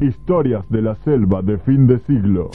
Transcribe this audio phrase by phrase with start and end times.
[0.00, 2.50] Historias de la selva de fin de siglo.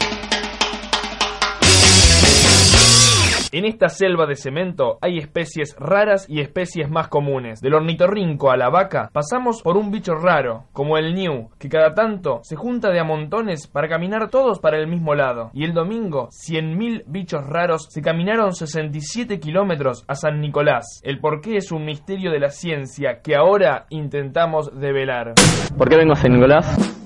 [3.52, 7.60] En esta selva de cemento hay especies raras y especies más comunes.
[7.60, 11.94] Del ornitorrinco a la vaca pasamos por un bicho raro, como el ñu, que cada
[11.94, 15.52] tanto se junta de a montones para caminar todos para el mismo lado.
[15.54, 21.02] Y el domingo, 100.000 bichos raros se caminaron 67 kilómetros a San Nicolás.
[21.04, 25.34] El porqué es un misterio de la ciencia que ahora intentamos develar.
[25.78, 27.03] ¿Por qué vengo a San Nicolás?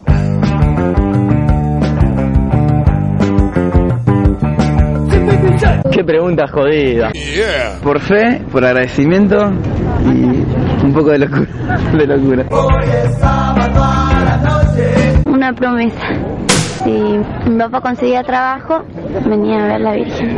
[5.98, 7.12] Qué pregunta jodida.
[7.81, 9.51] Por fe, por agradecimiento
[10.05, 11.48] y un poco de locura.
[11.91, 12.45] De locura.
[15.25, 16.07] Una promesa.
[16.84, 16.91] Si
[17.49, 18.85] mi papá conseguía trabajo,
[19.27, 20.35] venía a ver la Virgen.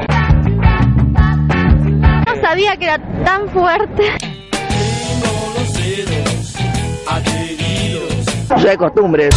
[2.25, 4.03] No sabía que era tan fuerte.
[8.63, 9.27] Ya de costumbre.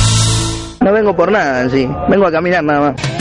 [0.82, 1.88] No vengo por nada en sí.
[2.08, 3.11] Vengo a caminar nada más.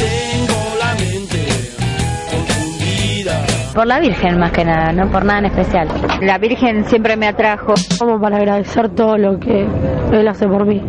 [3.74, 5.88] Por la Virgen más que nada, no por nada en especial.
[6.22, 7.74] La Virgen siempre me atrajo.
[7.98, 9.66] Como para agradecer todo lo que
[10.12, 10.82] Él hace por mí.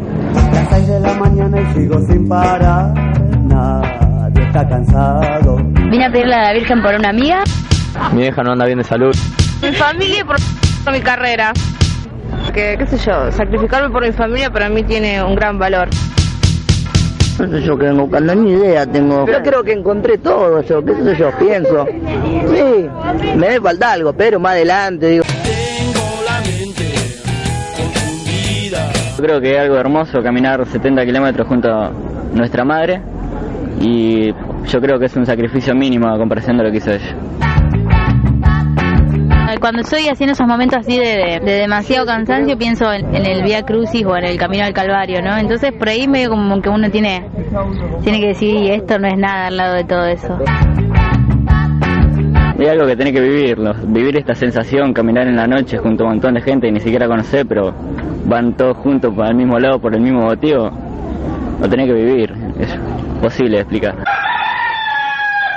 [0.52, 2.92] Las seis de la mañana y sigo sin parar.
[3.44, 5.56] Nadie está cansado.
[5.90, 7.44] Vine a pedirle a la Virgen por una amiga.
[8.12, 9.14] Mi hija no anda bien de salud.
[9.62, 10.36] Mi familia y por
[10.92, 11.52] mi carrera.
[12.52, 15.88] Que, qué sé yo, sacrificarme por mi familia para mí tiene un gran valor.
[17.38, 19.26] No sé yo qué vengo buscando, ni idea tengo.
[19.26, 21.86] Yo creo que encontré todo yo, qué sé yo, pienso.
[21.86, 22.88] Sí,
[23.36, 25.24] me debe falta algo, pero más adelante, digo.
[29.16, 31.90] Yo creo que es algo hermoso caminar 70 kilómetros junto a
[32.34, 33.00] nuestra madre
[33.80, 37.51] y yo creo que es un sacrificio mínimo a comparación de lo que hizo ella.
[39.62, 44.04] Cuando estoy haciendo esos momentos así de, de demasiado cansancio, pienso en, el Vía Crucis
[44.04, 45.38] o en el Camino al Calvario, ¿no?
[45.38, 47.28] Entonces por ahí medio como que uno tiene,
[48.02, 50.36] tiene que decir, "Y esto no es nada al lado de todo eso.
[52.58, 56.06] Es algo que tenés que vivirlo, vivir esta sensación, caminar en la noche junto a
[56.08, 57.72] un montón de gente que ni siquiera conocés, pero
[58.24, 60.70] van todos juntos para el mismo lado por el mismo motivo,
[61.60, 62.76] lo tenés que vivir, es
[63.20, 63.94] posible de explicar.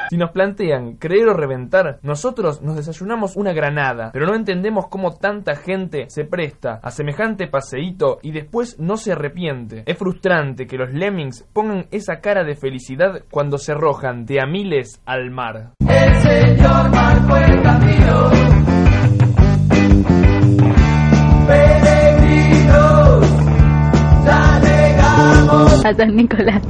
[0.10, 5.16] Si nos plantean creer o reventar, nosotros nos desayunamos una granada, pero no entendemos cómo
[5.16, 9.84] tanta gente se presta a semejante paseíto y después no se arrepiente.
[9.86, 14.46] Es frustrante que los lemmings pongan esa cara de felicidad cuando se arrojan de a
[14.46, 15.72] miles al mar.
[15.80, 18.30] El Señor marcó el camino.
[21.48, 23.28] Peregrinos,
[24.26, 25.86] ya llegamos.
[25.86, 26.62] A San Nicolás.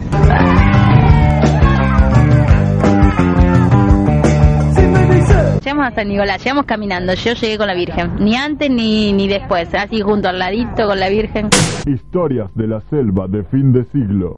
[5.66, 9.28] Llegamos a San Nicolás, llegamos caminando, yo llegué con la Virgen, ni antes ni, ni
[9.28, 11.50] después, así junto al ladito con la Virgen.
[11.88, 14.36] Historias de la selva de fin de siglo.